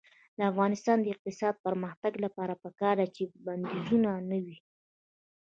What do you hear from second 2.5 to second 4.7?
پکار ده چې بندیزونه نه وي.